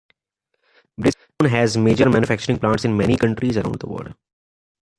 Bridgestone 0.99 1.49
has 1.51 1.77
major 1.77 2.09
manufacturing 2.09 2.57
plants 2.57 2.85
in 2.85 2.97
many 2.97 3.15
countries 3.15 3.55
around 3.55 3.75
the 3.81 3.87
world. 3.87 4.15